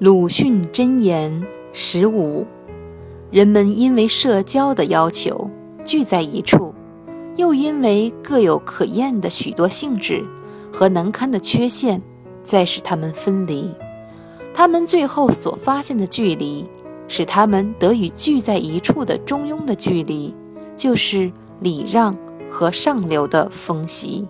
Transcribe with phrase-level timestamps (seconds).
[0.00, 2.46] 鲁迅箴言十五
[3.32, 5.50] 人们因为社交的要求
[5.84, 6.72] 聚在一处
[7.36, 10.24] 又因为各有可厌的许多性质
[10.72, 12.00] 和难堪的缺陷
[12.44, 13.68] 再使他们分离。
[14.54, 16.64] 他们最后所发现的距离
[17.08, 20.32] 使他们得以聚在一处的中庸的距离
[20.76, 21.28] 就是
[21.58, 22.16] 礼让
[22.48, 24.28] 和上流的风习。